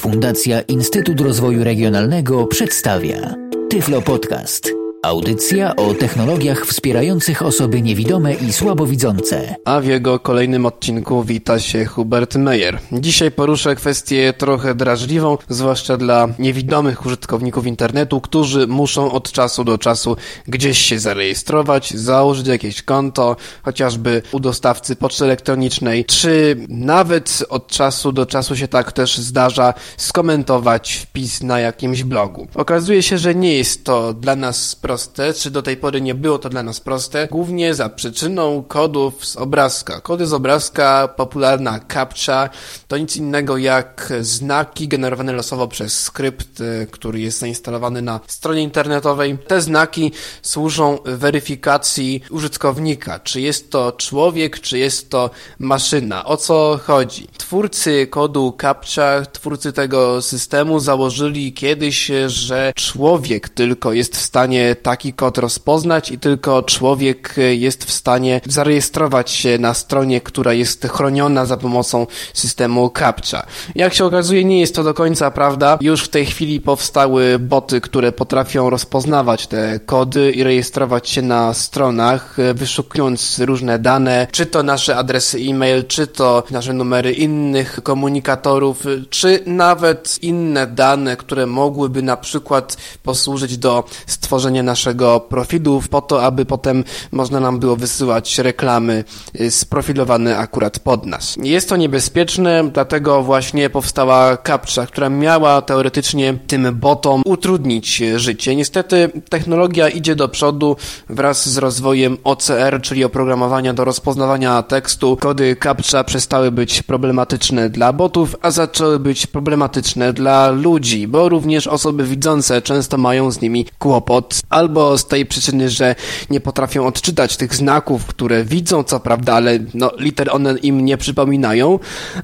Fundacja 0.00 0.60
Instytut 0.60 1.20
Rozwoju 1.20 1.64
Regionalnego 1.64 2.46
przedstawia 2.46 3.34
Tyflo 3.70 4.02
Podcast. 4.02 4.79
Audycja 5.02 5.76
o 5.76 5.94
technologiach 5.94 6.66
wspierających 6.66 7.42
osoby 7.42 7.82
niewidome 7.82 8.34
i 8.34 8.52
słabowidzące. 8.52 9.54
A 9.64 9.80
w 9.80 9.84
jego 9.84 10.18
kolejnym 10.18 10.66
odcinku 10.66 11.24
wita 11.24 11.60
się 11.60 11.84
Hubert 11.84 12.34
Meyer. 12.34 12.78
Dzisiaj 12.92 13.30
poruszę 13.30 13.74
kwestię 13.74 14.32
trochę 14.38 14.74
drażliwą, 14.74 15.38
zwłaszcza 15.48 15.96
dla 15.96 16.28
niewidomych 16.38 17.06
użytkowników 17.06 17.66
internetu, 17.66 18.20
którzy 18.20 18.66
muszą 18.66 19.12
od 19.12 19.32
czasu 19.32 19.64
do 19.64 19.78
czasu 19.78 20.16
gdzieś 20.48 20.78
się 20.78 20.98
zarejestrować, 20.98 21.90
założyć 21.90 22.46
jakieś 22.46 22.82
konto, 22.82 23.36
chociażby 23.62 24.22
u 24.32 24.40
dostawcy 24.40 24.96
poczty 24.96 25.24
elektronicznej, 25.24 26.04
czy 26.04 26.56
nawet 26.68 27.44
od 27.48 27.66
czasu 27.66 28.12
do 28.12 28.26
czasu 28.26 28.56
się 28.56 28.68
tak 28.68 28.92
też 28.92 29.18
zdarza 29.18 29.74
skomentować 29.96 30.92
wpis 30.92 31.42
na 31.42 31.60
jakimś 31.60 32.02
blogu. 32.02 32.46
Okazuje 32.54 33.02
się, 33.02 33.18
że 33.18 33.34
nie 33.34 33.54
jest 33.54 33.84
to 33.84 34.14
dla 34.14 34.36
nas 34.36 34.76
proste, 34.90 35.34
czy 35.34 35.50
do 35.50 35.62
tej 35.62 35.76
pory 35.76 36.00
nie 36.00 36.14
było 36.14 36.38
to 36.38 36.48
dla 36.48 36.62
nas 36.62 36.80
proste, 36.80 37.28
głównie 37.30 37.74
za 37.74 37.88
przyczyną 37.88 38.62
kodów 38.62 39.26
z 39.26 39.36
obrazka. 39.36 40.00
Kody 40.00 40.26
z 40.26 40.32
obrazka, 40.32 41.08
popularna 41.16 41.80
captcha, 41.92 42.50
to 42.88 42.98
nic 42.98 43.16
innego 43.16 43.56
jak 43.56 44.12
znaki 44.20 44.88
generowane 44.88 45.32
losowo 45.32 45.68
przez 45.68 46.00
skrypt, 46.00 46.60
e, 46.60 46.86
który 46.86 47.20
jest 47.20 47.38
zainstalowany 47.38 48.02
na 48.02 48.20
stronie 48.26 48.62
internetowej. 48.62 49.38
Te 49.46 49.60
znaki 49.60 50.12
służą 50.42 50.98
weryfikacji 51.04 52.22
użytkownika, 52.30 53.18
czy 53.18 53.40
jest 53.40 53.70
to 53.70 53.92
człowiek, 53.92 54.60
czy 54.60 54.78
jest 54.78 55.10
to 55.10 55.30
maszyna. 55.58 56.24
O 56.24 56.36
co 56.36 56.80
chodzi? 56.84 57.28
Twórcy 57.38 58.06
kodu 58.06 58.56
captcha, 58.60 59.22
twórcy 59.32 59.72
tego 59.72 60.22
systemu 60.22 60.80
założyli 60.80 61.52
kiedyś, 61.52 62.10
że 62.26 62.72
człowiek 62.76 63.48
tylko 63.48 63.92
jest 63.92 64.16
w 64.16 64.20
stanie 64.20 64.76
taki 64.82 65.12
kod 65.12 65.38
rozpoznać 65.38 66.10
i 66.10 66.18
tylko 66.18 66.62
człowiek 66.62 67.34
jest 67.50 67.84
w 67.84 67.92
stanie 67.92 68.40
zarejestrować 68.46 69.30
się 69.30 69.58
na 69.58 69.74
stronie, 69.74 70.20
która 70.20 70.52
jest 70.52 70.88
chroniona 70.88 71.46
za 71.46 71.56
pomocą 71.56 72.06
systemu 72.34 72.90
CAPTCHA. 72.90 73.46
Jak 73.74 73.94
się 73.94 74.04
okazuje, 74.04 74.44
nie 74.44 74.60
jest 74.60 74.74
to 74.74 74.84
do 74.84 74.94
końca 74.94 75.30
prawda. 75.30 75.78
Już 75.80 76.02
w 76.02 76.08
tej 76.08 76.26
chwili 76.26 76.60
powstały 76.60 77.38
boty, 77.38 77.80
które 77.80 78.12
potrafią 78.12 78.70
rozpoznawać 78.70 79.46
te 79.46 79.80
kody 79.86 80.30
i 80.30 80.42
rejestrować 80.42 81.08
się 81.08 81.22
na 81.22 81.54
stronach, 81.54 82.36
wyszukując 82.54 83.38
różne 83.38 83.78
dane, 83.78 84.26
czy 84.32 84.46
to 84.46 84.62
nasze 84.62 84.96
adresy 84.96 85.38
e-mail, 85.38 85.84
czy 85.84 86.06
to 86.06 86.42
nasze 86.50 86.72
numery 86.72 87.12
innych 87.12 87.80
komunikatorów, 87.82 88.84
czy 89.10 89.42
nawet 89.46 90.18
inne 90.22 90.66
dane, 90.66 91.16
które 91.16 91.46
mogłyby 91.46 92.02
na 92.02 92.16
przykład 92.16 92.76
posłużyć 93.02 93.58
do 93.58 93.84
stworzenia 94.06 94.62
naszego 94.70 95.20
profilu 95.20 95.82
po 95.90 96.00
to, 96.00 96.22
aby 96.22 96.44
potem 96.44 96.84
można 97.12 97.40
nam 97.40 97.58
było 97.58 97.76
wysyłać 97.76 98.38
reklamy 98.38 99.04
y, 99.40 99.50
sprofilowane 99.50 100.38
akurat 100.38 100.78
pod 100.78 101.06
nas. 101.06 101.36
Jest 101.42 101.68
to 101.68 101.76
niebezpieczne, 101.76 102.70
dlatego 102.72 103.22
właśnie 103.22 103.70
powstała 103.70 104.36
CAPTCHA, 104.36 104.86
która 104.86 105.08
miała 105.10 105.62
teoretycznie 105.62 106.34
tym 106.46 106.78
botom 106.80 107.22
utrudnić 107.24 108.02
życie. 108.16 108.56
Niestety 108.56 109.10
technologia 109.28 109.88
idzie 109.88 110.14
do 110.14 110.28
przodu 110.28 110.76
wraz 111.08 111.48
z 111.48 111.58
rozwojem 111.58 112.16
OCR, 112.24 112.80
czyli 112.82 113.04
oprogramowania 113.04 113.74
do 113.74 113.84
rozpoznawania 113.84 114.62
tekstu. 114.62 115.16
Kody 115.16 115.56
CAPTCHA 115.56 116.04
przestały 116.04 116.50
być 116.50 116.82
problematyczne 116.82 117.70
dla 117.70 117.92
botów, 117.92 118.36
a 118.42 118.50
zaczęły 118.50 118.98
być 118.98 119.26
problematyczne 119.26 120.12
dla 120.12 120.50
ludzi, 120.50 121.08
bo 121.08 121.28
również 121.28 121.66
osoby 121.66 122.04
widzące 122.04 122.62
często 122.62 122.98
mają 122.98 123.30
z 123.30 123.40
nimi 123.40 123.66
kłopot, 123.78 124.40
albo 124.60 124.98
z 124.98 125.06
tej 125.06 125.26
przyczyny, 125.26 125.70
że 125.70 125.94
nie 126.30 126.40
potrafią 126.40 126.86
odczytać 126.86 127.36
tych 127.36 127.54
znaków, 127.54 128.06
które 128.06 128.44
widzą, 128.44 128.84
co 128.84 129.00
prawda, 129.00 129.34
ale 129.34 129.58
no, 129.74 129.90
liter 129.98 130.28
one 130.32 130.58
im 130.58 130.84
nie 130.84 130.96
przypominają, 130.96 131.78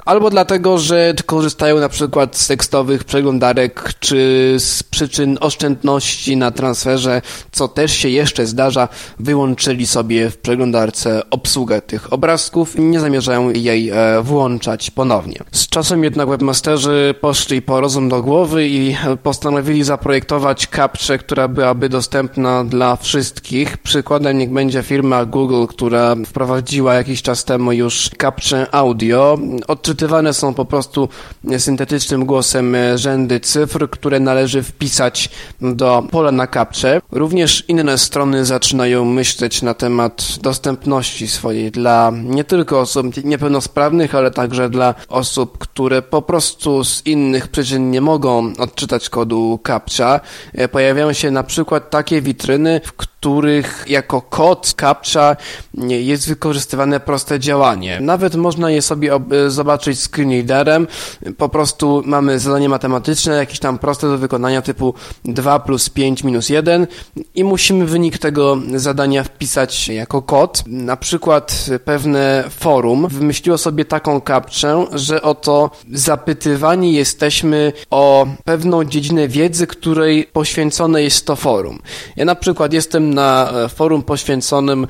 albo 0.05 0.31
dlatego, 0.31 0.79
że 0.79 1.15
korzystają 1.27 1.81
na 1.81 1.89
przykład 1.89 2.37
z 2.37 2.47
tekstowych 2.47 3.05
przeglądarek, 3.05 3.95
czy 4.01 4.17
z 4.59 4.83
przyczyn 4.83 5.39
oszczędności 5.41 6.37
na 6.37 6.51
transferze, 6.51 7.23
co 7.53 7.69
też 7.69 7.93
się 7.93 8.09
jeszcze 8.09 8.47
zdarza, 8.47 8.89
wyłączyli 9.19 9.87
sobie 9.87 10.31
w 10.31 10.37
przeglądarce 10.39 11.23
obsługę 11.31 11.83
tych 11.83 12.13
obrazków 12.13 12.77
i 12.77 12.83
nie 12.83 13.01
zamierzają 13.01 13.51
jej 13.51 13.91
e, 13.91 14.23
włączać 14.23 14.91
ponownie. 14.91 15.39
Z 15.53 15.69
czasem 15.69 16.05
jednak 16.05 16.29
webmasterzy 16.29 17.15
poszli 17.21 17.63
po 17.63 17.81
rozum 17.81 18.09
do 18.09 18.23
głowy 18.23 18.69
i 18.69 18.97
postanowili 19.23 19.85
zaprojektować 19.85 20.67
kapczę, 20.67 21.19
która 21.19 21.49
byłaby 21.49 21.89
dostępna 21.89 22.26
dla 22.65 22.97
wszystkich. 22.97 23.79
Przykładem 23.79 24.39
niech 24.39 24.51
będzie 24.51 24.83
firma 24.83 25.25
Google, 25.25 25.67
która 25.67 26.17
wprowadziła 26.27 26.95
jakiś 26.95 27.23
czas 27.23 27.45
temu 27.45 27.73
już 27.73 28.11
kapczę 28.19 28.67
audio. 28.73 29.39
Odczytywane 29.69 30.35
są 30.35 30.55
po 30.55 30.65
prostu 30.65 31.09
syntetycznym 31.59 32.27
głosem 32.27 32.77
rzędy 32.95 33.41
cyfr, 33.41 33.91
które 33.91 34.21
należy 34.21 34.63
wpisać 34.63 35.31
do 35.61 36.05
pola 36.11 36.33
na 36.33 36.47
kapcze. 36.47 37.01
Również 37.13 37.65
inne 37.69 37.99
strony 37.99 38.45
zaczynają 38.45 39.05
myśleć 39.05 39.63
na 39.63 39.75
temat 39.75 40.27
dostępności 40.43 41.29
swojej 41.29 41.71
dla 41.71 42.13
nie 42.25 42.45
tylko 42.45 42.81
osób 42.81 43.25
niepełnosprawnych, 43.25 44.15
ale 44.15 44.31
także 44.31 44.71
dla 44.71 44.95
osób, 45.09 45.59
które 45.59 46.03
po 46.03 46.23
prostu 46.23 46.85
z 46.85 47.07
innych 47.07 47.49
przyczyn 47.49 47.91
nie 47.91 48.01
mogą 48.01 48.53
odczytać 48.59 49.09
kodu 49.09 49.61
captcha. 49.67 50.21
Pojawiają 50.73 51.13
się 51.13 51.31
na 51.31 51.43
przykład 51.43 51.91
takie 51.91 52.16
witryny, 52.22 52.81
w 52.84 52.93
których 52.93 53.84
jako 53.88 54.22
kod 54.22 54.75
CAPTCHA 54.77 55.37
jest 55.88 56.28
wykorzystywane 56.28 57.00
proste 57.00 57.41
działanie. 57.41 57.99
Nawet 58.00 58.34
można 58.34 58.71
je 58.71 58.82
sobie 58.82 59.12
zobaczyć 59.49 60.00
screenreaderem. 60.00 60.87
Po 61.37 61.49
prostu 61.49 62.03
mamy 62.04 62.38
zadanie 62.38 62.69
matematyczne, 62.69 63.37
jakieś 63.37 63.59
tam 63.59 63.78
proste 63.78 64.06
do 64.06 64.19
wykonania 64.19 64.62
typu 64.62 64.94
2 65.25 65.59
plus 65.59 65.91
5 65.91 66.25
minus 66.25 66.49
1 66.49 66.87
i 67.34 67.44
musimy 67.44 67.87
wynik 67.87 68.19
tego 68.19 68.59
zadania 68.75 69.25
wpisać 69.25 69.88
jako 69.88 70.22
kod. 70.22 70.62
Na 70.66 70.97
przykład 70.97 71.66
pewne 71.84 72.44
forum 72.50 73.09
wymyśliło 73.09 73.59
sobie 73.59 73.84
taką 73.84 74.21
kapczę, 74.21 74.87
że 74.93 75.22
oto 75.22 75.71
zapytywani 75.93 76.93
jesteśmy 76.93 77.72
o 77.91 78.27
pewną 78.44 78.84
dziedzinę 78.84 79.28
wiedzy, 79.28 79.66
której 79.66 80.25
poświęcone 80.25 81.03
jest 81.03 81.27
to 81.27 81.37
forum. 81.37 81.78
Ja 82.17 82.25
na 82.25 82.34
przykład 82.34 82.72
jestem 82.72 83.15
na 83.15 83.50
e, 83.50 83.69
forum 83.69 84.03
poświęconym 84.03 84.87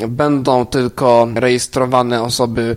będą 0.08 0.66
tylko 0.66 1.28
rejestrowane 1.34 2.22
osoby 2.22 2.76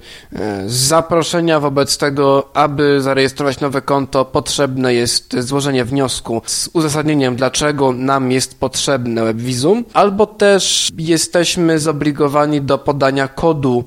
z 0.66 0.74
zaproszenia. 0.74 1.60
Wobec 1.60 1.98
tego, 1.98 2.50
aby 2.54 3.02
zarejestrować 3.02 3.60
nowe 3.60 3.82
konto, 3.82 4.26
potrzebne 4.26 4.94
jest 4.94 5.40
złożenie 5.40 5.86
wniosku 5.86 6.42
z 6.46 6.70
uzasadnieniem, 6.74 7.36
dlaczego 7.36 7.92
nam 7.92 8.32
jest 8.32 8.60
potrzebne 8.60 9.24
WebVisum, 9.24 9.84
albo 9.94 10.26
też 10.26 10.90
jesteśmy 10.98 11.80
zobligowani 11.80 12.62
do 12.62 12.78
podania 12.78 13.28
kodu 13.28 13.84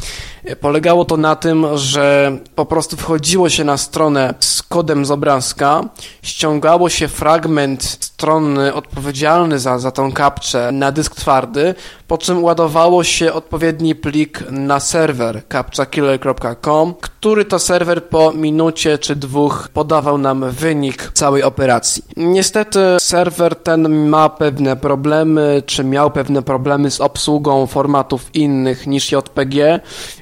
Polegało 0.61 1.05
to 1.05 1.17
na 1.17 1.35
tym, 1.35 1.65
że 1.75 2.37
po 2.55 2.65
prostu 2.65 2.97
wchodziło 2.97 3.49
się 3.49 3.63
na 3.63 3.77
stronę 3.77 4.33
z 4.39 4.63
kodem 4.63 5.05
z 5.05 5.11
obrazka, 5.11 5.83
ściągało 6.21 6.89
się 6.89 7.07
fragment 7.07 7.83
strony 7.83 8.73
odpowiedzialny 8.73 9.59
za, 9.59 9.79
za 9.79 9.91
tą 9.91 10.11
kapczę 10.11 10.71
na 10.71 10.91
dysk 10.91 11.15
twardy, 11.15 11.75
po 12.07 12.17
czym 12.17 12.43
ładowało 12.43 13.03
się 13.03 13.33
odpowiedni 13.33 13.95
plik 13.95 14.43
na 14.51 14.79
serwer 14.79 15.41
captchakiller.com, 15.51 16.93
który 17.01 17.45
to 17.45 17.59
serwer 17.59 18.03
po 18.03 18.33
minucie 18.33 18.97
czy 18.97 19.15
dwóch 19.15 19.69
podawał 19.73 20.17
nam 20.17 20.49
wynik 20.51 21.11
całej 21.13 21.43
operacji. 21.43 22.03
Niestety 22.17 22.79
serwer 22.99 23.55
ten 23.55 24.09
ma 24.09 24.29
pewne 24.29 24.75
problemy, 24.75 25.63
czy 25.65 25.83
miał 25.83 26.11
pewne 26.11 26.41
problemy 26.41 26.91
z 26.91 27.01
obsługą 27.01 27.67
formatów 27.67 28.35
innych 28.35 28.87
niż 28.87 29.11
JPG, 29.11 29.79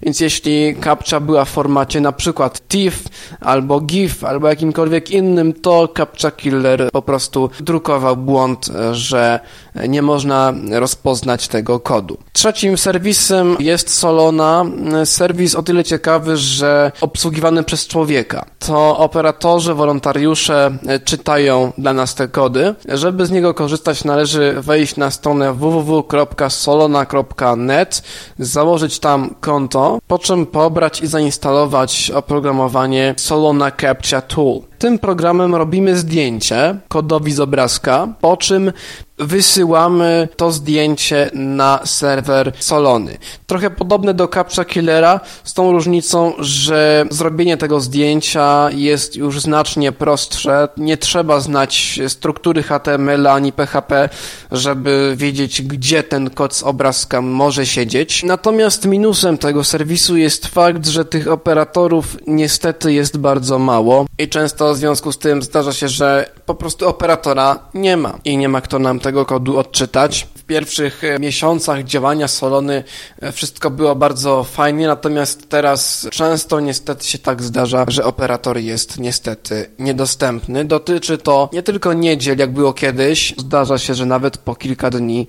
więc 0.08 0.20
jeśli 0.20 0.76
captcha 0.84 1.20
była 1.20 1.46
w 1.46 1.50
formacie 1.50 2.02
na 2.02 2.12
przykład 2.12 2.68
TIFF 2.68 3.04
albo 3.42 3.82
GIF 3.82 4.24
albo 4.24 4.48
jakimkolwiek 4.48 5.12
innym, 5.12 5.54
to 5.54 5.88
Captcha 5.98 6.32
Killer 6.32 6.90
po 6.92 7.02
prostu 7.02 7.50
drukował 7.60 8.18
błąd, 8.18 8.70
że 8.92 9.40
nie 9.88 10.02
można 10.02 10.54
rozpoznać 10.72 11.48
tego 11.48 11.80
kodu. 11.80 12.18
Trzecim 12.34 12.78
serwisem 12.78 13.56
jest 13.60 13.94
Solona, 13.94 14.66
serwis 15.06 15.56
o 15.56 15.64
tyle 15.64 15.84
ciekawy, 15.84 16.38
że 16.38 16.92
obsługiwany 17.02 17.64
przez 17.64 17.88
człowieka. 17.88 18.46
To 18.60 18.98
operatorzy, 18.98 19.74
wolontariusze 19.74 20.78
czytają 21.06 21.72
dla 21.78 21.94
nas 21.94 22.16
te 22.16 22.28
kody. 22.28 22.76
Żeby 22.88 23.26
z 23.26 23.32
niego 23.32 23.54
korzystać, 23.54 24.04
należy 24.04 24.56
wejść 24.62 24.96
na 24.96 25.12
stronę 25.12 25.54
www.solona.net, 25.54 28.04
założyć 28.40 29.00
tam 29.00 29.36
konto, 29.40 30.00
po 30.08 30.20
czym 30.20 30.46
pobrać 30.46 31.02
i 31.02 31.08
zainstalować 31.08 32.12
oprogramowanie 32.16 33.16
Solona 33.18 33.72
Captcha 33.72 34.22
Tool. 34.22 34.62
Tym 34.78 35.00
programem 35.00 35.56
robimy 35.56 35.98
zdjęcie 35.98 36.80
kodowi 36.88 37.32
z 37.32 37.40
obrazka, 37.40 38.08
po 38.22 38.38
czym 38.38 38.72
wysyłamy 39.20 40.28
to 40.36 40.52
zdjęcie 40.52 41.30
na 41.34 41.80
serwer 41.86 42.52
Solony. 42.60 43.18
Trochę 43.48 43.70
podobne 43.70 44.14
do 44.14 44.28
Captcha 44.28 44.66
Killera, 44.66 45.20
z 45.44 45.54
tą 45.54 45.72
różnicą, 45.72 46.34
że 46.40 47.06
zrobienie 47.10 47.58
tego 47.58 47.80
zdjęcia 47.80 48.70
jest 48.72 49.16
już 49.16 49.42
znacznie 49.42 49.92
prostsze. 49.92 50.68
Nie 50.78 50.98
trzeba 50.98 51.40
znać 51.40 52.00
struktury 52.08 52.64
HTML 52.64 53.28
ani 53.28 53.52
PHP, 53.52 54.10
żeby 54.52 55.14
wiedzieć, 55.18 55.62
gdzie 55.62 56.04
ten 56.04 56.30
kod 56.30 56.56
z 56.56 56.64
obrazka 56.64 57.22
może 57.22 57.66
siedzieć. 57.66 58.24
Natomiast 58.24 58.86
minusem 58.86 59.38
tego 59.38 59.64
serwisu 59.64 60.18
jest 60.18 60.48
fakt, 60.48 60.88
że 60.88 61.06
tych 61.06 61.28
operatorów 61.28 62.18
niestety 62.28 62.94
jest 62.94 63.18
bardzo 63.18 63.60
mało 63.60 64.06
i 64.18 64.30
często 64.30 64.67
w 64.74 64.78
związku 64.78 65.12
z 65.12 65.18
tym 65.18 65.42
zdarza 65.44 65.74
się, 65.74 65.88
że 65.88 66.30
po 66.46 66.56
prostu 66.56 66.88
operatora 66.88 67.60
nie 67.74 67.98
ma 67.98 68.20
i 68.26 68.38
nie 68.38 68.50
ma 68.50 68.62
kto 68.62 68.80
nam 68.80 69.00
tego 69.00 69.26
kodu 69.26 69.58
odczytać. 69.58 70.28
W 70.36 70.44
pierwszych 70.44 71.04
e, 71.04 71.20
miesiącach 71.20 71.84
działania 71.84 72.28
Solony 72.28 72.84
e, 73.22 73.32
wszystko 73.32 73.70
było 73.70 73.96
bardzo 73.96 74.44
fajnie, 74.44 74.88
natomiast 74.88 75.50
teraz 75.50 76.08
często 76.12 76.60
niestety 76.60 77.06
się 77.06 77.18
tak 77.18 77.44
zdarza, 77.44 77.86
że 77.88 78.06
operator 78.06 78.58
jest 78.58 79.00
niestety 79.00 79.70
niedostępny. 79.80 80.66
Dotyczy 80.66 81.18
to 81.18 81.50
nie 81.54 81.64
tylko 81.64 81.94
niedziel, 81.94 82.38
jak 82.38 82.54
było 82.54 82.74
kiedyś, 82.74 83.34
zdarza 83.38 83.78
się, 83.78 83.94
że 83.94 84.06
nawet 84.06 84.38
po 84.38 84.56
kilka 84.56 84.90
dni 84.90 85.28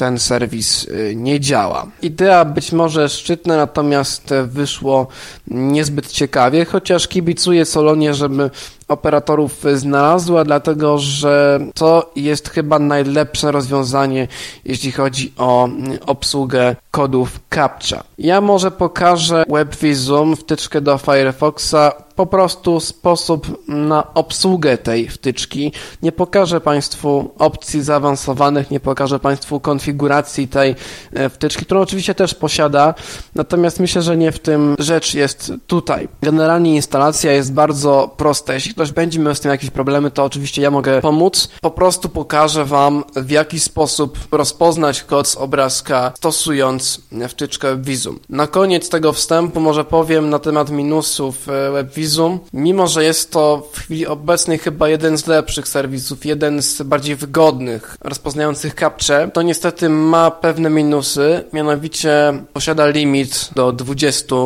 ten 0.00 0.18
serwis 0.18 0.84
y, 0.84 1.12
nie 1.16 1.40
działa. 1.40 1.86
Idea 2.02 2.44
być 2.44 2.72
może 2.72 3.08
szczytna, 3.08 3.56
natomiast 3.56 4.34
wyszło 4.44 5.06
niezbyt 5.48 6.06
ciekawie, 6.12 6.64
chociaż 6.64 7.08
kibicuję 7.08 7.64
Solonie, 7.64 8.14
żeby 8.14 8.50
operatorów 8.88 9.64
znalazła, 9.74 10.44
dlatego 10.44 10.98
że 10.98 11.60
to 11.74 12.10
jest 12.16 12.48
chyba 12.48 12.78
najlepsze 12.78 13.52
rozwiązanie, 13.52 14.28
jeśli 14.64 14.92
chodzi 14.92 15.32
o 15.36 15.68
obsługę 16.06 16.76
kodów 16.90 17.40
CAPTCHA. 17.48 18.04
Ja 18.18 18.40
może 18.40 18.70
pokażę 18.70 19.44
WebVisum, 19.48 20.36
wtyczkę 20.36 20.80
do 20.80 20.98
Firefoxa, 20.98 21.92
po 22.20 22.26
prostu 22.26 22.80
sposób 22.80 23.68
na 23.68 24.14
obsługę 24.14 24.78
tej 24.78 25.08
wtyczki. 25.08 25.72
Nie 26.02 26.12
pokażę 26.12 26.60
Państwu 26.60 27.30
opcji 27.38 27.82
zaawansowanych, 27.82 28.70
nie 28.70 28.80
pokażę 28.80 29.18
Państwu 29.18 29.60
konfiguracji 29.60 30.48
tej 30.48 30.74
e, 31.12 31.28
wtyczki, 31.28 31.64
którą 31.64 31.80
oczywiście 31.80 32.14
też 32.14 32.34
posiada, 32.34 32.94
natomiast 33.34 33.80
myślę, 33.80 34.02
że 34.02 34.16
nie 34.16 34.32
w 34.32 34.38
tym 34.38 34.74
rzecz 34.78 35.14
jest 35.14 35.52
tutaj. 35.66 36.08
Generalnie 36.22 36.74
instalacja 36.74 37.32
jest 37.32 37.52
bardzo 37.52 38.14
prosta. 38.16 38.54
Jeśli 38.54 38.74
ktoś 38.74 38.92
będzie 38.92 39.18
miał 39.18 39.34
z 39.34 39.40
tym 39.40 39.50
jakieś 39.50 39.70
problemy, 39.70 40.10
to 40.10 40.24
oczywiście 40.24 40.62
ja 40.62 40.70
mogę 40.70 41.00
pomóc. 41.00 41.48
Po 41.60 41.70
prostu 41.70 42.08
pokażę 42.08 42.64
Wam, 42.64 43.04
w 43.16 43.30
jaki 43.30 43.60
sposób 43.60 44.18
rozpoznać 44.32 45.02
kod 45.02 45.28
z 45.28 45.36
obrazka 45.36 46.12
stosując 46.16 46.79
wtyczkę 47.28 47.68
WebVisum. 47.68 48.18
Na 48.28 48.46
koniec 48.46 48.88
tego 48.88 49.12
wstępu 49.12 49.60
może 49.60 49.84
powiem 49.84 50.30
na 50.30 50.38
temat 50.38 50.70
minusów 50.70 51.48
e, 51.48 51.70
WebVisum 51.70 52.38
mimo 52.52 52.86
że 52.86 53.04
jest 53.04 53.30
to 53.30 53.68
w 53.72 53.78
chwili 53.78 54.06
obecnej 54.06 54.58
chyba 54.58 54.88
jeden 54.88 55.18
z 55.18 55.26
lepszych 55.26 55.68
serwisów, 55.68 56.26
jeden 56.26 56.62
z 56.62 56.82
bardziej 56.82 57.16
wygodnych, 57.16 57.96
rozpoznających 58.00 58.74
capture, 58.74 59.30
to 59.32 59.42
niestety 59.42 59.88
ma 59.88 60.30
pewne 60.30 60.70
minusy, 60.70 61.44
mianowicie 61.52 62.32
posiada 62.52 62.86
limit 62.86 63.50
do 63.54 63.72
20 63.72 64.36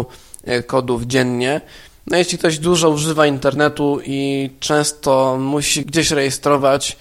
e, 0.44 0.62
kodów 0.62 1.02
dziennie. 1.02 1.60
No 2.06 2.16
jeśli 2.16 2.38
ktoś 2.38 2.58
dużo 2.58 2.90
używa 2.90 3.26
internetu 3.26 4.00
i 4.04 4.50
często 4.60 5.36
musi 5.40 5.84
gdzieś 5.84 6.10
rejestrować, 6.10 6.96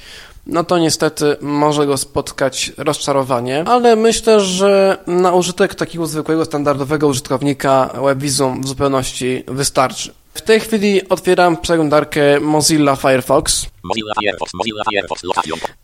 no 0.45 0.63
to 0.63 0.77
niestety 0.77 1.38
może 1.41 1.85
go 1.85 1.97
spotkać 1.97 2.71
rozczarowanie, 2.77 3.63
ale 3.67 3.95
myślę, 3.95 4.39
że 4.39 4.97
na 5.07 5.31
użytek 5.31 5.75
takiego 5.75 6.07
zwykłego, 6.07 6.45
standardowego 6.45 7.07
użytkownika 7.07 7.89
WebVisum 8.03 8.62
w 8.62 8.67
zupełności 8.67 9.43
wystarczy. 9.47 10.13
W 10.33 10.41
tej 10.41 10.59
chwili 10.59 11.09
otwieram 11.09 11.57
przeglądarkę 11.57 12.39
Mozilla 12.39 12.95
Firefox. 12.95 13.65
Mozilla 13.83 14.13
Firefox, 14.21 14.53
Mozilla 14.53 14.83
Firefox, 14.91 15.21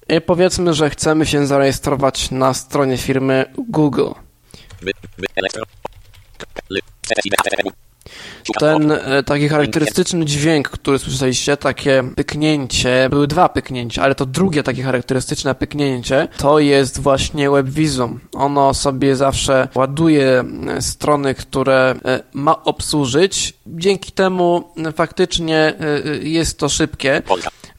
I 0.09 0.21
powiedzmy, 0.21 0.73
że 0.73 0.89
chcemy 0.89 1.25
się 1.25 1.47
zarejestrować 1.47 2.31
na 2.31 2.53
stronie 2.53 2.97
firmy 2.97 3.45
Google. 3.57 4.11
Ten 8.59 8.91
e, 8.91 9.23
taki 9.23 9.49
charakterystyczny 9.49 10.25
dźwięk, 10.25 10.69
który 10.69 10.99
słyszeliście, 10.99 11.57
takie 11.57 12.03
pyknięcie, 12.15 13.07
były 13.09 13.27
dwa 13.27 13.49
pyknięcia, 13.49 14.01
ale 14.01 14.15
to 14.15 14.25
drugie 14.25 14.63
takie 14.63 14.83
charakterystyczne 14.83 15.55
pyknięcie, 15.55 16.27
to 16.37 16.59
jest 16.59 16.99
właśnie 16.99 17.49
WebVisum. 17.49 18.19
Ono 18.33 18.73
sobie 18.73 19.15
zawsze 19.15 19.67
ładuje 19.75 20.43
e, 20.77 20.81
strony, 20.81 21.35
które 21.35 21.95
e, 22.05 22.23
ma 22.33 22.63
obsłużyć. 22.63 23.53
Dzięki 23.67 24.11
temu 24.11 24.63
faktycznie 24.95 25.73
jest 26.21 26.59
to 26.59 26.69
szybkie. 26.69 27.21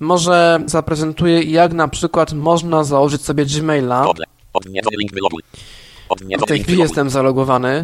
Może 0.00 0.60
zaprezentuję, 0.66 1.42
jak 1.42 1.72
na 1.72 1.88
przykład 1.88 2.32
można 2.32 2.84
założyć 2.84 3.22
sobie 3.22 3.46
Gmaila. 3.46 4.06
W 6.42 6.46
tej 6.46 6.62
chwili 6.62 6.78
jestem 6.78 7.10
zalogowany, 7.10 7.82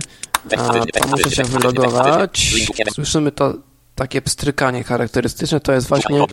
a 1.03 1.07
muszę 1.07 1.31
się 1.31 1.45
wylogować. 1.45 2.55
Słyszymy 2.95 3.33
to 3.33 3.55
takie 3.95 4.23
pstrykanie 4.23 4.85
charakterystyczne, 4.85 5.61
to 5.61 5.73
jest 5.73 5.89
właśnie 5.89 6.27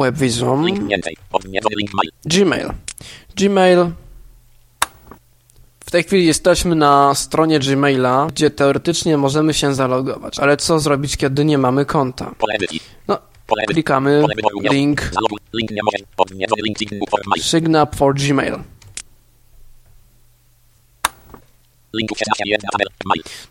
WebVision. 0.00 0.66
Gmail. 2.24 2.70
Gmail. 3.36 3.90
W 5.80 5.90
tej 5.90 6.02
chwili 6.02 6.26
jesteśmy 6.26 6.74
na 6.74 7.14
stronie 7.14 7.58
Gmaila, 7.58 8.26
gdzie 8.26 8.50
teoretycznie 8.50 9.16
możemy 9.16 9.54
się 9.54 9.74
zalogować, 9.74 10.38
ale 10.38 10.56
co 10.56 10.80
zrobić, 10.80 11.16
kiedy 11.16 11.44
nie 11.44 11.58
mamy 11.58 11.84
konta? 11.84 12.34
No, 13.08 13.18
klikamy 13.68 14.24
link 14.70 15.10
Sign 17.40 17.76
up 17.76 17.96
for 17.96 18.14
Gmail. 18.14 18.58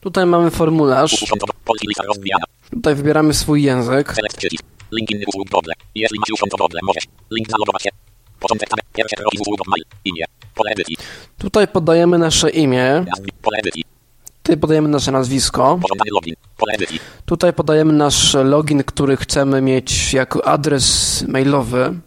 Tutaj 0.02 0.26
mamy 0.26 0.52
formularz. 0.52 1.26
Tutaj 2.72 2.96
wybieramy 2.96 3.34
swój 3.34 3.64
język. 3.64 4.16
Link 4.92 5.12
inny 5.12 5.24
usług 5.28 5.50
Google. 5.50 5.72
Jeśli 5.96 6.20
masz 6.20 6.30
już 6.30 6.40
konto 6.40 6.58
Google, 6.58 6.78
możesz. 6.84 7.04
Link 7.32 7.50
zalogować 7.50 7.84
się. 7.84 7.90
Początek 8.40 8.70
tabel. 8.70 8.86
Pierwsze 8.94 9.16
kroki 9.16 9.38
usług 9.42 9.68
Mail. 9.68 9.84
Imię. 10.06 10.26
Pole 10.56 10.72
edycji. 10.72 10.98
Tutaj 11.38 11.68
podajemy 11.68 12.18
nasze 12.18 12.50
imię. 12.50 13.06
Pole 13.42 13.58
edycji. 13.58 13.84
Tutaj 14.44 14.58
podajemy 14.58 14.90
nasze 14.90 15.12
nazwisko. 15.12 15.80
Tutaj 17.26 17.54
podajemy 17.54 17.94
nasz 17.94 18.34
login, 18.34 18.84
który 18.84 19.18
chcemy 19.18 19.62
mieć 19.62 20.14
jako 20.14 20.48
adres 20.48 21.24
mailowy. 21.28 22.00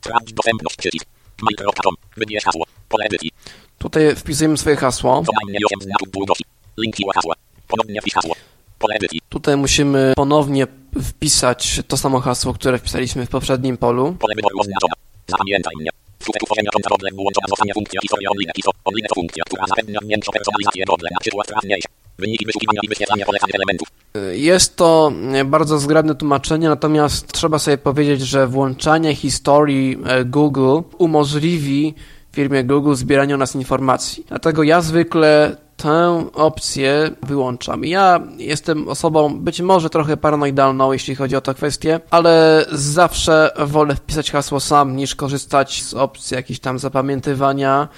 Sprawdź 0.00 0.32
dostępność 0.32 0.76
przycisk. 0.76 1.06
Mail.com. 1.42 1.94
Wybierz 2.16 2.44
hasło. 2.44 2.64
Pole 2.88 3.04
edycji. 3.04 3.30
Tutaj 3.78 4.16
wpisujemy 4.16 4.58
swoje 4.58 4.76
hasło. 4.76 5.22
Co 5.26 5.32
najmniej 5.44 5.62
8 5.72 5.82
znaków 5.82 6.10
długości. 6.10 6.44
Link 6.78 6.96
siła 6.96 7.12
hasła. 7.14 7.34
Ponownie 7.68 8.00
wpisz 8.00 8.14
hasło. 8.14 8.34
Pole 8.78 8.94
edycji. 8.94 9.20
Tutaj 9.28 9.56
musimy 9.56 10.12
ponownie 10.16 10.66
wpisać 11.02 11.80
to 11.88 11.96
samo 11.96 12.20
hasło, 12.20 12.54
które 12.54 12.78
wpisaliśmy 12.78 13.26
w 13.26 13.30
poprzednim 13.30 13.76
polu. 13.76 14.16
Pole 14.18 14.34
wyboru 14.34 14.60
oznaczone. 14.60 14.94
Zapamiętaj 15.26 15.72
mnie. 15.80 15.90
Wskutek 16.18 16.42
tworzenia 16.42 16.70
konta 16.70 16.90
Google 16.90 17.08
włączona 17.14 17.46
zostanie 17.48 17.74
funkcja 17.74 18.00
historia 18.00 18.28
online. 18.30 18.50
Online 18.84 19.06
to 19.08 19.14
funkcja, 19.14 19.42
która 19.46 19.66
zapewnia 19.66 19.98
większą 20.02 20.32
personalizację 20.32 20.84
Google, 20.84 21.06
na 21.10 21.20
przykład 21.20 21.46
trafniejsze. 21.46 21.88
Wyniki 22.18 22.46
wyszukiwania 22.46 22.80
i 22.82 22.88
wyświetlania 22.88 23.24
polecanych 23.26 23.54
elementów. 23.54 23.88
Jest 24.32 24.76
to 24.76 25.12
bardzo 25.44 25.78
zgrabne 25.78 26.14
tłumaczenie, 26.14 26.68
natomiast 26.68 27.32
trzeba 27.32 27.58
sobie 27.58 27.78
powiedzieć, 27.78 28.20
że 28.20 28.46
włączanie 28.46 29.14
historii 29.14 29.98
e, 30.04 30.24
Google 30.24 30.80
umożliwi 30.98 31.94
firmie 32.32 32.64
Google 32.64 32.94
zbieranie 32.94 33.36
nas 33.36 33.54
informacji. 33.54 34.24
Dlatego 34.28 34.62
ja 34.62 34.80
zwykle 34.80 35.56
tę 35.76 36.24
opcję 36.34 37.10
wyłączam. 37.22 37.84
Ja 37.84 38.20
jestem 38.36 38.88
osobą 38.88 39.38
być 39.38 39.60
może 39.60 39.90
trochę 39.90 40.16
paranoidalną, 40.16 40.92
jeśli 40.92 41.14
chodzi 41.14 41.36
o 41.36 41.40
tę 41.40 41.54
kwestię, 41.54 42.00
ale 42.10 42.66
zawsze 42.72 43.50
wolę 43.66 43.94
wpisać 43.94 44.30
hasło 44.30 44.60
sam, 44.60 44.96
niż 44.96 45.14
korzystać 45.14 45.82
z 45.82 45.94
opcji 45.94 46.34
jakichś 46.34 46.60
tam 46.60 46.78
zapamiętywania 46.78 47.88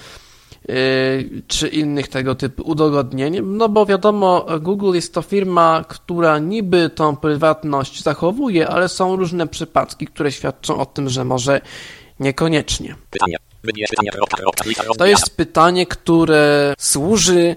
czy 1.46 1.68
innych 1.68 2.08
tego 2.08 2.34
typu 2.34 2.62
udogodnień, 2.62 3.40
no 3.42 3.68
bo 3.68 3.86
wiadomo, 3.86 4.46
Google 4.60 4.94
jest 4.94 5.14
to 5.14 5.22
firma, 5.22 5.84
która 5.88 6.38
niby 6.38 6.90
tą 6.90 7.16
prywatność 7.16 8.02
zachowuje, 8.02 8.68
ale 8.68 8.88
są 8.88 9.16
różne 9.16 9.46
przypadki, 9.46 10.06
które 10.06 10.32
świadczą 10.32 10.76
o 10.78 10.86
tym, 10.86 11.08
że 11.08 11.24
może 11.24 11.60
niekoniecznie. 12.20 12.94
Pytanie. 13.10 13.36
To 14.98 15.06
jest 15.06 15.36
pytanie, 15.36 15.86
które 15.86 16.74
służy 16.78 17.56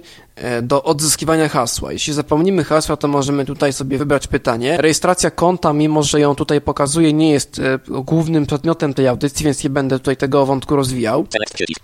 do 0.61 0.83
odzyskiwania 0.83 1.49
hasła. 1.49 1.93
Jeśli 1.93 2.13
zapomnimy 2.13 2.63
hasła, 2.63 2.97
to 2.97 3.07
możemy 3.07 3.45
tutaj 3.45 3.73
sobie 3.73 3.97
wybrać 3.97 4.27
pytanie. 4.27 4.77
Rejestracja 4.77 5.31
konta, 5.31 5.73
mimo 5.73 6.03
że 6.03 6.19
ją 6.19 6.35
tutaj 6.35 6.61
pokazuję, 6.61 7.13
nie 7.13 7.31
jest 7.31 7.59
e, 7.59 7.79
głównym 7.87 8.45
przedmiotem 8.45 8.93
tej 8.93 9.07
audycji, 9.07 9.43
więc 9.43 9.63
nie 9.63 9.69
będę 9.69 9.99
tutaj 9.99 10.17
tego 10.17 10.45
wątku 10.45 10.75
rozwijał. 10.75 11.27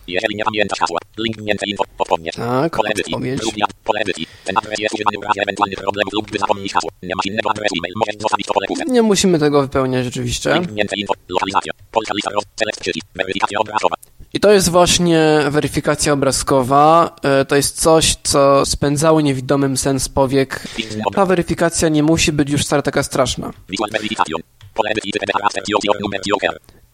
Jeżeli 0.07 0.35
nie 0.35 0.43
pamiętasz 0.43 0.79
hasła, 0.79 0.99
link 1.17 1.37
info, 1.65 1.83
odpowiedź. 1.97 2.35
Tak, 2.35 2.79
odpowiedź. 2.79 3.41
Pole 3.83 3.99
edycji. 4.01 4.27
Ten 4.45 4.57
adres 4.57 4.79
jest 4.79 4.93
używany 4.93 5.17
w 5.17 5.23
razie 5.23 5.41
ewentualnych 5.41 5.79
problemów 5.79 6.13
lub 6.13 6.27
gdy 6.27 6.39
zapomnisz 6.39 6.73
hasło. 6.73 6.89
Nie 7.03 7.15
masz 7.15 7.25
innego 7.25 7.49
adresu 7.49 7.75
e-mail, 7.79 7.93
możesz 7.95 8.21
zostawić 8.21 8.47
to 8.47 8.53
pole 8.53 8.67
Nie 8.87 9.01
musimy 9.01 9.39
tego 9.39 9.61
wypełniać 9.61 10.05
rzeczywiście. 10.05 10.53
Link 10.53 10.97
info, 10.97 11.13
lokalizacja. 11.29 11.73
Polska 11.91 12.13
lista 12.13 12.31
roz, 12.31 12.43
select 12.59 12.79
przycisk, 12.79 13.07
weryfikacja 13.15 13.59
obrazowa. 13.59 13.95
I 14.33 14.39
to 14.39 14.51
jest 14.51 14.69
właśnie 14.69 15.39
weryfikacja 15.49 16.13
obrazkowa. 16.13 17.15
E, 17.23 17.45
to 17.45 17.55
jest 17.55 17.81
coś, 17.81 18.15
co 18.23 18.65
spędzało 18.65 19.21
niewidomym 19.21 19.77
sens 19.77 20.09
powiek. 20.09 20.67
Ta 21.15 21.25
weryfikacja 21.25 21.89
nie 21.89 22.03
musi 22.03 22.31
być 22.31 22.49
już 22.49 22.61
wcale 22.61 22.83
taka 22.83 23.03
straszna. 23.03 23.53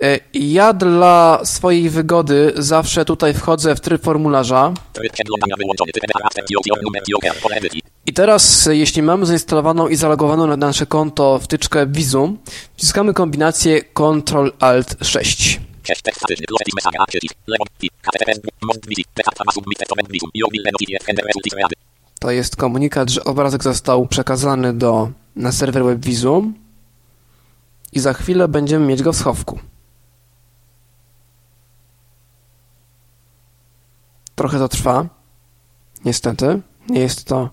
E, 0.03 0.19
ja 0.33 0.73
dla 0.73 1.39
swojej 1.43 1.89
wygody 1.89 2.53
zawsze 2.55 3.05
tutaj 3.05 3.33
wchodzę 3.33 3.75
w 3.75 3.79
tryb 3.79 4.03
formularza. 4.03 4.73
I 8.05 8.13
teraz, 8.13 8.69
jeśli 8.71 9.01
mamy 9.01 9.25
zainstalowaną 9.25 9.87
i 9.87 9.95
zalogowaną 9.95 10.47
na 10.47 10.57
nasze 10.57 10.85
konto 10.85 11.39
wtyczkę 11.39 11.87
Visum, 11.87 12.37
wciskamy 12.77 13.13
kombinację 13.13 13.81
Ctrl-Alt-6. 13.93 15.59
To 22.19 22.31
jest 22.31 22.55
komunikat, 22.55 23.09
że 23.09 23.23
obrazek 23.23 23.63
został 23.63 24.07
przekazany 24.07 24.73
do, 24.73 25.11
na 25.35 25.51
serwer 25.51 25.83
WebVisum 25.83 26.53
i 27.93 27.99
za 27.99 28.13
chwilę 28.13 28.47
będziemy 28.47 28.85
mieć 28.85 29.03
go 29.03 29.13
w 29.13 29.17
schowku. 29.17 29.59
Trochę 34.35 34.59
to 34.59 34.67
trwa. 34.67 35.07
Niestety. 36.05 36.61
Nie 36.89 36.99
jest 36.99 37.25
to 37.25 37.49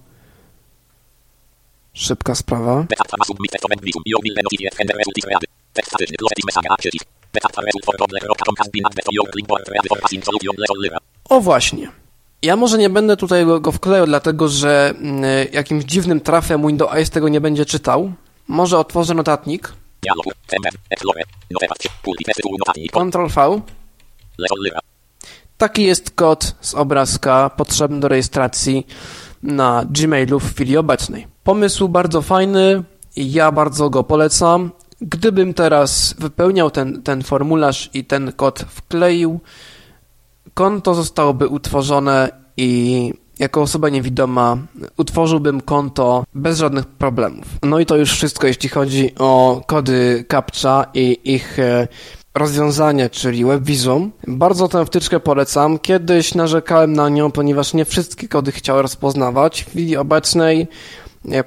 szybka 1.92 2.34
sprawa. 2.34 2.86
O 11.28 11.40
właśnie. 11.40 11.88
Ja 12.42 12.56
może 12.56 12.78
nie 12.78 12.90
będę 12.90 13.16
tutaj 13.16 13.46
go 13.60 13.72
wklejał, 13.72 14.06
dlatego 14.06 14.48
że 14.48 14.94
mm, 14.98 15.24
jakimś 15.52 15.84
dziwnym 15.84 16.20
trafem 16.20 16.66
Windows 16.66 16.94
Eyes 16.94 17.10
tego 17.10 17.28
nie 17.28 17.40
będzie 17.40 17.64
czytał. 17.64 18.12
Może 18.48 18.78
otworzę 18.78 19.14
notatnik. 19.14 19.72
Ctrl 22.92 23.26
V. 23.28 23.60
Taki 25.58 25.84
jest 25.84 26.10
kod 26.10 26.54
z 26.60 26.74
obrazka 26.74 27.50
potrzebny 27.50 28.00
do 28.00 28.08
rejestracji 28.08 28.86
na 29.42 29.84
Gmailu 29.90 30.40
w 30.40 30.54
chwili 30.54 30.76
obecnej. 30.76 31.26
Pomysł 31.44 31.88
bardzo 31.88 32.22
fajny, 32.22 32.82
ja 33.16 33.52
bardzo 33.52 33.90
go 33.90 34.04
polecam. 34.04 34.70
Gdybym 35.02 35.54
teraz 35.54 36.14
wypełniał 36.18 36.70
ten, 36.70 37.02
ten 37.02 37.22
formularz 37.22 37.90
i 37.94 38.04
ten 38.04 38.32
kod 38.32 38.64
wkleił, 38.68 39.40
konto 40.54 40.94
zostałoby 40.94 41.48
utworzone 41.48 42.30
i 42.56 43.12
jako 43.38 43.62
osoba 43.62 43.88
niewidoma 43.88 44.56
utworzyłbym 44.96 45.60
konto 45.60 46.24
bez 46.34 46.58
żadnych 46.58 46.86
problemów. 46.86 47.44
No 47.62 47.78
i 47.78 47.86
to 47.86 47.96
już 47.96 48.12
wszystko, 48.12 48.46
jeśli 48.46 48.68
chodzi 48.68 49.14
o 49.18 49.62
kody 49.66 50.24
CAPTCHA 50.28 50.86
i 50.94 51.18
ich 51.24 51.58
e, 51.58 51.88
rozwiązanie, 52.34 53.10
czyli 53.10 53.44
WebVisum. 53.44 54.12
Bardzo 54.26 54.68
tę 54.68 54.86
wtyczkę 54.86 55.20
polecam. 55.20 55.78
Kiedyś 55.78 56.34
narzekałem 56.34 56.92
na 56.92 57.08
nią, 57.08 57.30
ponieważ 57.30 57.74
nie 57.74 57.84
wszystkie 57.84 58.28
kody 58.28 58.52
chciały 58.52 58.82
rozpoznawać. 58.82 59.62
W 59.62 59.70
chwili 59.70 59.96
obecnej 59.96 60.66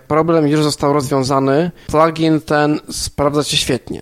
problem 0.08 0.48
już 0.48 0.63
został 0.63 0.94
rozwiązany. 0.94 1.72
Plugin 1.88 2.41
ten 2.41 2.79
sprawdza 2.89 3.44
się 3.44 3.58
świetnie. 3.58 4.01